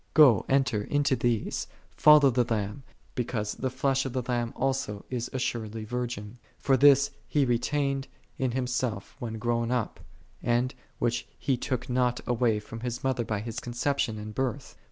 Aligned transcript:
Go 0.15 0.45
(enter) 0.49 0.81
into 0.83 1.15
these, 1.15 1.67
follow 1.95 2.31
the 2.31 2.51
Lamb, 2.51 2.81
because 3.13 3.53
the 3.53 3.69
Flesh 3.69 4.03
of 4.03 4.13
the 4.13 4.23
Lamb 4.23 4.51
also 4.55 5.05
is 5.11 5.29
assuredly 5.31 5.85
vir 5.85 6.07
gin. 6.07 6.39
For 6.57 6.75
this 6.75 7.11
He 7.27 7.45
retained 7.45 8.07
in 8.39 8.53
Himself 8.53 9.15
when 9.19 9.37
grown 9.37 9.69
up, 9.69 9.99
which 10.97 11.27
He 11.37 11.55
took 11.55 11.87
not 11.87 12.19
away 12.25 12.59
from 12.59 12.79
His 12.79 13.03
Mother 13.03 13.23
by 13.23 13.41
His 13.41 13.59
conception 13.59 14.17
and 14.17 14.33
birth. 14.33 14.75